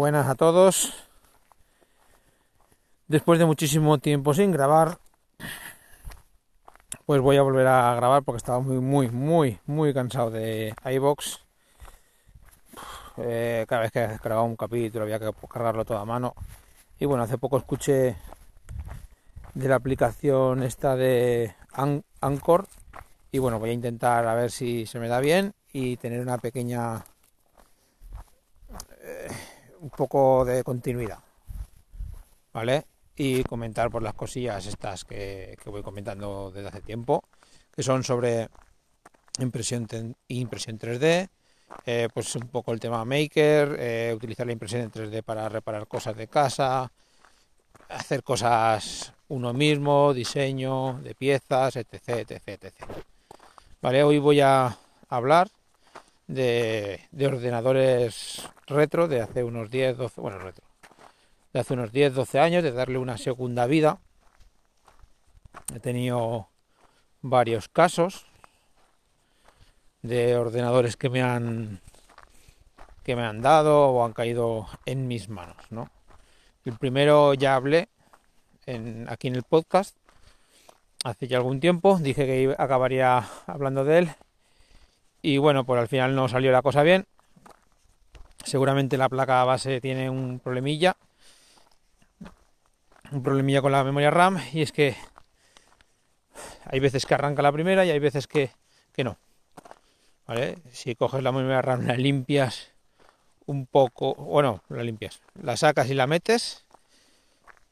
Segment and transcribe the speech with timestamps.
[0.00, 0.94] buenas a todos.
[3.06, 4.96] Después de muchísimo tiempo sin grabar,
[7.04, 11.40] pues voy a volver a grabar porque estaba muy, muy, muy, muy cansado de iBox.
[13.18, 16.32] Eh, cada vez que grababa un capítulo había que cargarlo todo a mano.
[16.98, 18.16] Y bueno, hace poco escuché
[19.52, 21.54] de la aplicación esta de
[22.22, 22.68] Anchor.
[23.32, 26.38] Y bueno, voy a intentar a ver si se me da bien y tener una
[26.38, 27.04] pequeña
[29.80, 31.18] un poco de continuidad,
[32.52, 32.84] ¿vale?
[33.16, 37.24] Y comentar por las cosillas estas que, voy comentando desde hace tiempo,
[37.74, 38.48] que son sobre
[39.38, 39.86] impresión,
[40.28, 41.28] impresión 3D,
[41.86, 45.86] eh, pues un poco el tema Maker, eh, utilizar la impresión en 3D para reparar
[45.86, 46.90] cosas de casa,
[47.88, 52.74] hacer cosas uno mismo, diseño de piezas, etc, etc, etc.
[53.80, 54.76] Vale, hoy voy a
[55.08, 55.48] hablar
[56.30, 60.64] de, ordenadores retro de hace unos 10, 12, bueno, retro,
[61.52, 63.98] de hace unos 10, 12 años, de darle una segunda vida.
[65.74, 66.48] He tenido
[67.20, 68.26] varios casos
[70.02, 71.80] de ordenadores que me han
[73.02, 75.90] que me han dado o han caído en mis manos, ¿no?
[76.64, 77.88] El primero ya hablé
[78.66, 79.96] en, aquí en el podcast
[81.02, 84.10] hace ya algún tiempo, dije que acabaría hablando de él
[85.22, 87.06] y bueno, pues al final no salió la cosa bien.
[88.44, 90.96] Seguramente la placa base tiene un problemilla.
[93.12, 94.38] Un problemilla con la memoria RAM.
[94.52, 94.96] Y es que
[96.64, 98.50] hay veces que arranca la primera y hay veces que,
[98.92, 99.18] que no.
[100.26, 100.58] ¿Vale?
[100.72, 102.72] Si coges la memoria RAM, la limpias
[103.46, 104.14] un poco.
[104.14, 105.20] Bueno, la limpias.
[105.42, 106.64] La sacas y la metes.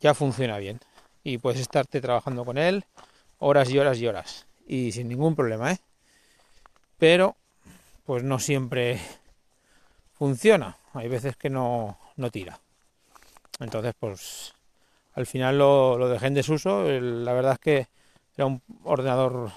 [0.00, 0.80] Ya funciona bien.
[1.22, 2.84] Y puedes estarte trabajando con él
[3.38, 4.46] horas y horas y horas.
[4.66, 5.78] Y sin ningún problema, ¿eh?
[7.00, 7.34] Pero
[8.04, 9.00] pues no siempre
[10.14, 10.76] funciona.
[10.92, 12.60] Hay veces que no, no tira.
[13.58, 14.54] Entonces, pues
[15.14, 16.84] al final lo, lo dejé en desuso.
[16.88, 17.88] La verdad es que
[18.36, 19.50] era un ordenador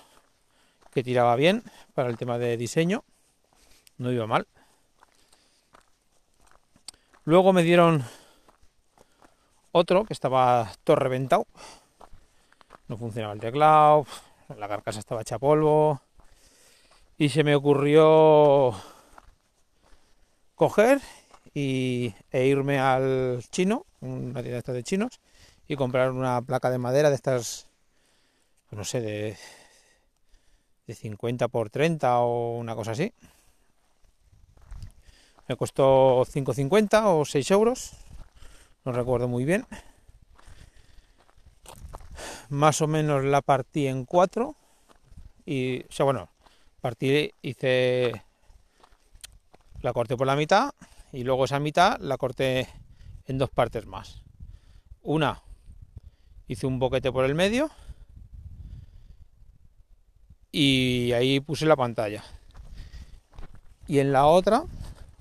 [0.92, 1.64] que tiraba bien
[1.94, 3.04] para el tema de diseño.
[3.98, 4.48] No iba mal.
[7.26, 8.04] Luego me dieron
[9.72, 11.48] otro que estaba todo reventado.
[12.88, 14.06] No funcionaba el teclado,
[14.58, 16.02] la carcasa estaba hecha polvo,
[17.18, 18.74] y se me ocurrió
[20.56, 21.02] coger
[21.54, 25.20] y, e irme al chino, una tienda de chinos,
[25.68, 27.68] y comprar una placa de madera de estas,
[28.72, 29.38] no sé, de,
[30.88, 33.14] de 50 por 30 o una cosa así.
[35.48, 37.92] Me costó 5,50 o 6 euros,
[38.86, 39.66] no recuerdo muy bien.
[42.50, 44.56] Más o menos la partí en cuatro
[45.46, 46.30] y, o sea, bueno,
[46.84, 48.12] partí, hice,
[49.80, 50.74] la corté por la mitad
[51.14, 52.68] y luego esa mitad la corté
[53.26, 54.22] en dos partes más.
[55.02, 55.42] Una,
[56.46, 57.72] hice un boquete por el medio
[60.52, 62.22] y ahí puse la pantalla.
[63.88, 64.66] Y en la otra,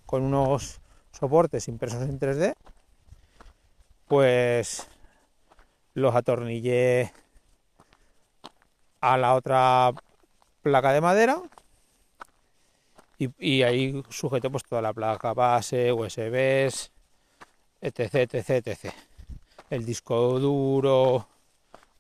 [0.05, 0.81] con unos
[1.13, 2.57] soportes impresos en 3D,
[4.09, 4.89] pues
[5.95, 7.13] los atornillé
[9.01, 9.93] a la otra
[10.63, 11.43] placa de madera
[13.39, 16.91] y, ahí sujeto pues toda la placa base, USBs,
[17.81, 18.95] etc, etc, etc.
[19.71, 21.29] El disco duro,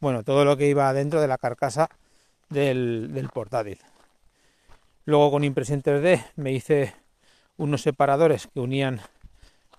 [0.01, 1.89] bueno, todo lo que iba dentro de la carcasa
[2.49, 3.79] del, portátil.
[5.05, 6.95] Luego con impresión 3D me hice
[7.57, 9.01] unos separadores que unían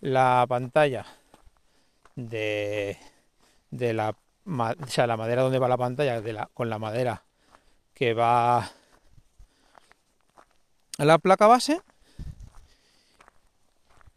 [0.02, 1.06] la pantalla
[2.16, 2.98] de,
[3.72, 6.22] la, o sea, la madera donde va la pantalla
[6.54, 7.24] con la madera
[7.94, 8.60] que va
[10.98, 11.82] a la placa base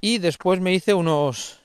[0.01, 1.61] y después me hice unos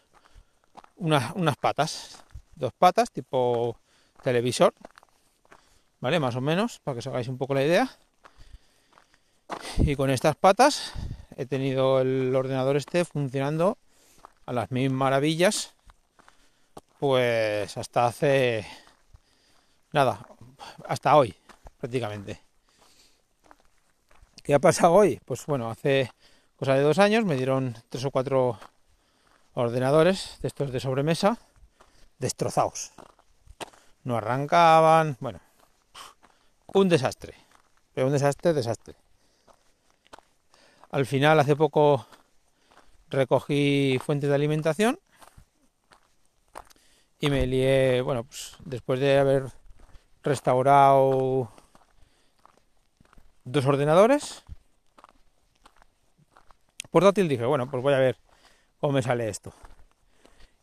[0.98, 2.24] unas, unas patas
[2.56, 3.78] dos patas tipo
[4.24, 4.74] televisor
[6.02, 7.90] vale más o menos para que os hagáis un poco la idea.
[9.78, 10.92] Y con estas patas
[11.38, 13.78] he tenido el ordenador este funcionando
[14.46, 15.74] a las mil maravillas
[17.00, 18.66] pues hasta hace
[19.92, 20.26] nada
[20.88, 21.36] hasta hoy
[21.82, 22.40] prácticamente.
[24.44, 25.20] ¿Qué ha pasado hoy?
[25.26, 26.12] Pues bueno, hace
[26.56, 28.60] cosa de dos años me dieron tres o cuatro
[29.56, 31.40] ordenadores de estos de sobremesa
[32.20, 32.92] destrozados.
[34.04, 35.40] No arrancaban, bueno,
[36.68, 37.36] un desastre.
[37.94, 38.96] Pero un desastre, desastre.
[40.92, 42.06] Al final, hace poco
[43.10, 45.00] recogí fuentes de alimentación
[47.20, 49.52] y me lié, bueno, pues después de haber
[50.24, 51.52] restaurado
[53.52, 54.44] dos ordenadores.
[56.90, 58.18] Portátil dije, bueno, pues voy a ver
[58.80, 59.54] cómo me sale esto.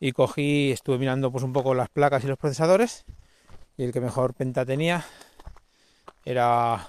[0.00, 3.04] y cogí, estuve mirando pues un poco las placas y los procesadores
[3.76, 5.04] y el que mejor penta tenía
[6.24, 6.88] era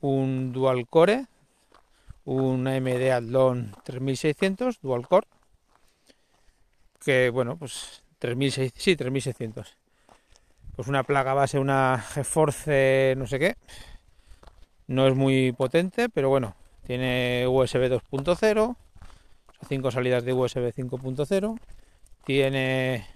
[0.00, 1.26] un dual core,
[2.24, 5.26] un AMD Athlon 3600 dual core,
[7.04, 9.76] que bueno, pues 3600, sí, 3600.
[10.74, 13.56] Pues una placa base, una GeForce no sé qué.
[14.88, 16.54] No es muy potente, pero bueno,
[16.86, 18.76] tiene USB 2.0,
[19.68, 21.58] 5 salidas de USB 5.0,
[22.24, 23.06] tiene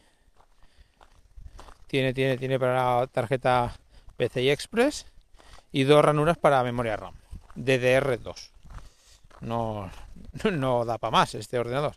[1.86, 3.74] tiene tiene tiene para la tarjeta
[4.16, 5.06] PCI Express
[5.72, 7.14] y dos ranuras para memoria RAM
[7.56, 8.50] DDR2.
[9.40, 9.90] No,
[10.52, 11.94] no da para más este ordenador.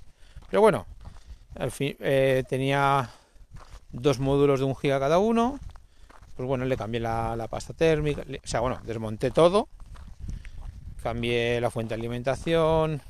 [0.49, 0.85] Pero bueno,
[1.79, 3.09] eh, tenía
[3.91, 5.59] dos módulos de un giga cada uno.
[6.35, 9.69] Pues bueno, le cambié la, pasta térmica, o sea, bueno, desmonté todo,
[11.01, 13.01] cambié la fuente de alimentación,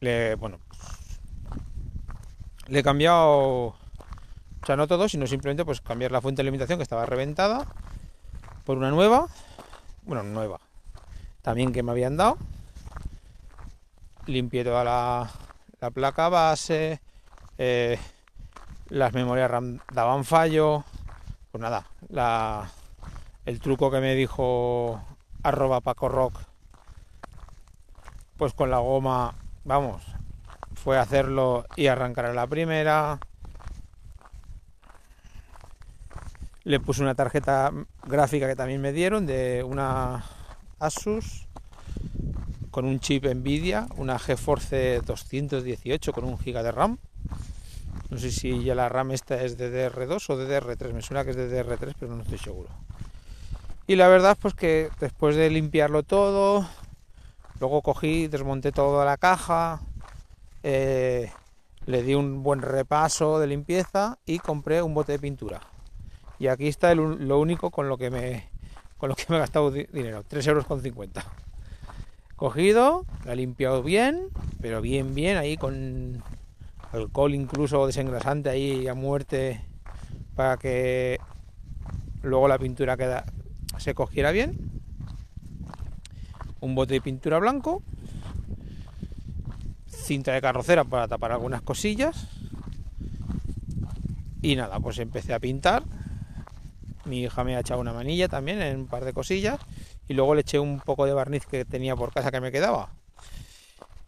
[0.00, 0.58] le, bueno,
[2.68, 3.76] le he cambiado, o
[4.64, 7.66] sea, no todo, sino simplemente pues cambiar la fuente de alimentación que estaba reventada
[8.64, 9.26] por una nueva,
[10.04, 10.60] bueno, nueva,
[11.42, 12.38] también que me habían dado.
[14.26, 17.00] Limpié toda la, placa base,
[17.58, 17.98] eh,
[18.90, 20.84] las memorias RAM daban fallo,
[21.50, 22.68] pues nada, la,
[23.46, 25.00] el truco que me dijo
[25.42, 26.40] arroba Paco Rock,
[28.36, 29.34] pues con la goma,
[29.64, 30.02] vamos,
[30.74, 33.18] fue hacerlo y arrancar a la primera.
[36.64, 37.72] Le puse una tarjeta
[38.06, 40.24] gráfica que también me dieron de una
[40.78, 41.48] Asus
[42.70, 46.98] con un chip Nvidia, una GeForce 218 con un giga de RAM.
[48.10, 51.24] No sé si ya la RAM esta es de DR2 o de DR3, me suena
[51.24, 52.68] que es de DR3, pero no estoy seguro.
[53.86, 56.66] Y la verdad pues que después de limpiarlo todo,
[57.60, 59.80] luego cogí, desmonté toda la caja,
[60.62, 61.30] eh,
[61.86, 65.60] le di un buen repaso de limpieza y compré un bote de pintura.
[66.38, 68.50] Y aquí está lo único con lo que me
[69.00, 70.66] con lo que me he gastado dinero, 3,50 euros.
[72.36, 74.28] Cogido, la he limpiado bien,
[74.60, 76.22] pero bien, bien, ahí con
[76.92, 79.64] alcohol incluso desengrasante ahí a muerte
[80.34, 81.18] para que
[82.22, 83.24] luego la pintura queda,
[83.78, 84.70] se cogiera bien.
[86.60, 87.82] Un bote de pintura blanco,
[89.86, 92.28] cinta de carrocera para tapar algunas cosillas.
[94.42, 95.84] Y nada, pues empecé a pintar
[97.04, 99.60] mi hija me ha echado una manilla también en un par de cosillas
[100.08, 102.90] y luego le eché un poco de barniz que tenía por casa que me quedaba.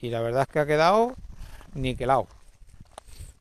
[0.01, 1.15] Y la verdad es que ha quedado
[1.75, 2.27] niquelado.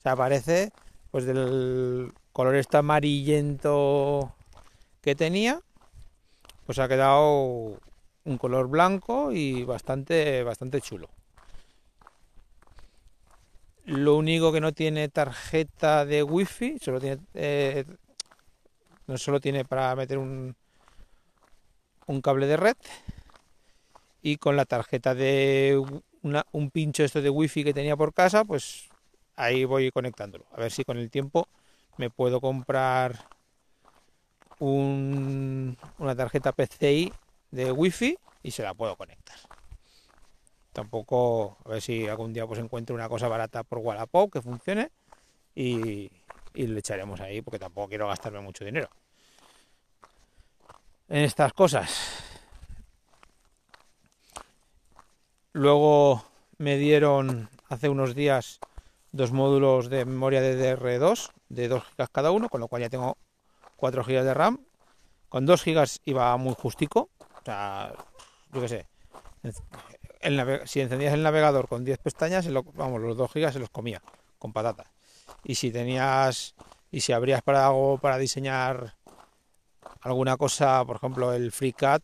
[0.01, 0.71] O sea,
[1.11, 4.33] pues del color este amarillento
[5.01, 5.61] que tenía,
[6.65, 7.79] pues ha quedado
[8.23, 11.07] un color blanco y bastante bastante chulo.
[13.85, 17.85] Lo único que no tiene tarjeta de wifi, solo tiene eh,
[19.05, 20.55] no solo tiene para meter un,
[22.07, 22.77] un cable de red
[24.23, 25.79] y con la tarjeta de
[26.23, 28.90] un pincho esto de wifi que tenía por casa, pues
[29.41, 30.45] ahí voy conectándolo.
[30.51, 31.47] A ver si con el tiempo
[31.97, 33.27] me puedo comprar
[34.59, 37.11] un, una tarjeta PCI
[37.49, 39.37] de wifi y se la puedo conectar.
[40.73, 44.91] Tampoco, a ver si algún día pues encuentro una cosa barata por Wallapop que funcione
[45.55, 46.09] y,
[46.53, 48.89] y le echaremos ahí porque tampoco quiero gastarme mucho dinero
[51.09, 52.23] en estas cosas.
[55.51, 56.23] Luego
[56.57, 58.61] me dieron hace unos días
[59.11, 63.17] dos módulos de memoria DDR2 de 2 GB cada uno, con lo cual ya tengo
[63.75, 64.65] 4 GB de RAM.
[65.29, 67.09] Con 2 GB iba muy justico.
[67.19, 67.93] O sea,
[68.51, 68.87] yo qué sé.
[70.65, 74.01] si encendías el navegador con 10 pestañas, vamos, los 2 GB se los comía
[74.39, 74.87] con patatas.
[75.43, 76.55] Y si tenías
[76.91, 78.95] y si abrías para algo para diseñar
[80.01, 82.01] alguna cosa, por ejemplo el FreeCAD,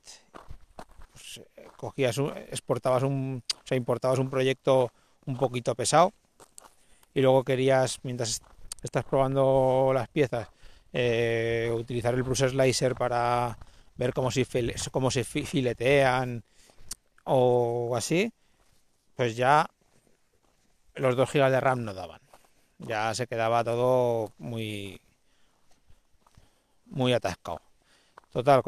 [1.12, 2.18] pues, eh, cogías,
[2.50, 4.92] exportabas un, o sea, importabas un proyecto
[5.26, 6.14] un poquito pesado
[7.18, 8.44] y luego querías, mientras
[8.84, 10.50] estás probando las piezas,
[10.94, 13.58] eh, utilizar el Bruce Slicer para
[13.96, 14.46] ver cómo se,
[14.92, 16.44] cómo se filetean
[17.24, 18.32] o así,
[19.16, 19.66] pues ya
[20.94, 22.22] los 2 GB de RAM no daban.
[22.78, 25.02] Ya se quedaba todo muy
[26.86, 27.62] muy atascado.
[28.32, 28.62] Total,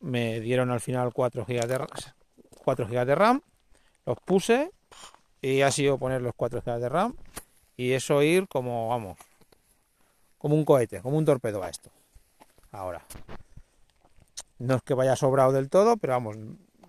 [0.00, 1.86] me dieron al final 4 GB de,
[2.64, 3.40] 4 GB de RAM,
[4.04, 4.72] los puse
[5.40, 7.14] y ha sido poner los 4 GB de RAM
[7.78, 9.16] y eso ir como, vamos,
[10.36, 11.90] como un cohete, como un torpedo a esto.
[12.72, 13.06] Ahora,
[14.58, 16.36] no es que vaya sobrado del todo, pero vamos,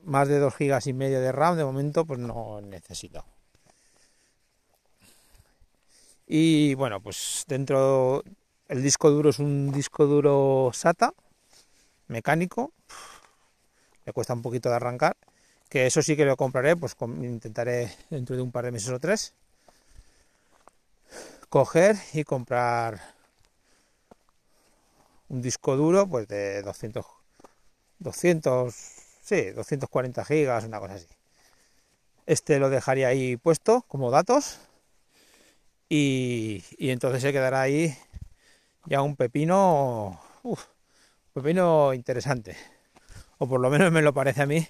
[0.03, 3.23] más de 2 GB y medio de RAM de momento pues no necesito.
[6.25, 8.23] Y bueno, pues dentro
[8.67, 11.13] el disco duro es un disco duro SATA
[12.07, 12.73] mecánico.
[14.05, 15.15] Le cuesta un poquito de arrancar.
[15.69, 18.99] Que eso sí que lo compraré, pues intentaré dentro de un par de meses o
[18.99, 19.35] tres
[21.49, 23.01] coger y comprar
[25.27, 27.05] un disco duro pues de 200
[27.99, 28.73] 200
[29.21, 31.07] sí 240 gigas una cosa así.
[32.25, 34.59] Este lo dejaría ahí puesto como datos
[35.89, 37.97] y, entonces se quedará ahí
[38.85, 40.65] ya un pepino uf,
[41.33, 42.55] pepino interesante.
[43.39, 44.67] O por lo menos me lo parece a mí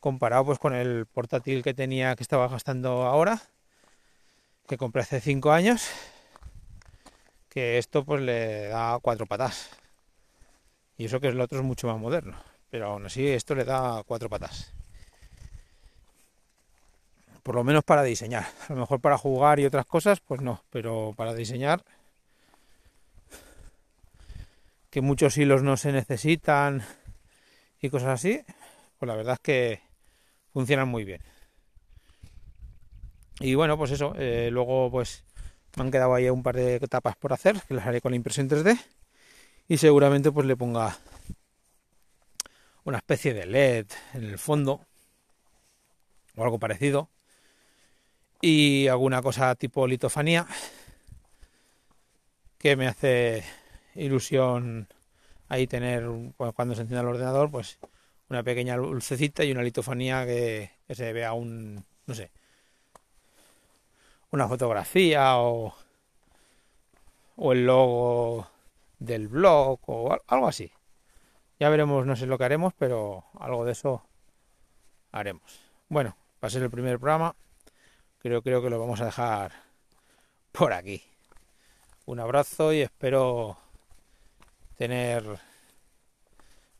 [0.00, 3.40] comparado pues con el portátil que tenía que estaba gastando ahora
[4.66, 5.88] que compré hace 5 años
[7.48, 9.70] que esto pues le da cuatro patas.
[10.96, 12.36] Y eso que el otro es mucho más moderno
[12.74, 14.72] pero aún así esto le da cuatro patas.
[17.44, 18.46] Por lo menos para diseñar.
[18.68, 21.84] A lo mejor para jugar y otras cosas pues no pero para diseñar
[24.90, 26.82] que muchos hilos no se necesitan
[27.80, 28.44] y cosas así
[28.98, 29.80] pues la verdad es que
[30.52, 31.22] funcionan muy bien
[33.40, 35.24] y bueno, pues eso, eh, luego pues
[35.76, 38.16] me han quedado ahí un par de etapas por hacer, que las haré con la
[38.16, 38.78] impresión 3D.
[39.66, 40.96] Y seguramente pues le ponga
[42.84, 44.86] una especie de LED en el fondo.
[46.36, 47.10] O algo parecido.
[48.40, 50.46] Y alguna cosa tipo litofanía.
[52.58, 53.44] Que me hace
[53.94, 54.88] ilusión
[55.48, 57.78] ahí tener, pues, cuando se encienda el ordenador, pues
[58.28, 62.30] una pequeña lucecita y una litofanía que se vea un, no sé,
[64.34, 65.72] una fotografía o,
[67.36, 68.48] o el logo
[68.98, 70.72] del blog o algo así.
[71.60, 74.02] Ya veremos, no sé lo que haremos, pero algo de eso
[75.12, 75.60] haremos.
[75.88, 77.36] Bueno, va a ser el primer programa.
[78.18, 79.52] Creo, creo que lo vamos a dejar
[80.50, 81.00] por aquí.
[82.06, 83.56] Un abrazo y espero
[84.76, 85.24] tener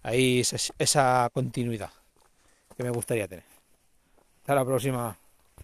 [0.02, 0.42] ahí
[0.78, 1.92] esa continuidad
[2.76, 3.44] que me gustaría tener.
[4.40, 5.16] Hasta la próxima.